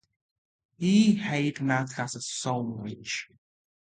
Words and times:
He 0.79 1.13
hates 1.13 1.61
math 1.61 1.93
class 1.93 2.25
so 2.25 2.63
much. 2.63 3.29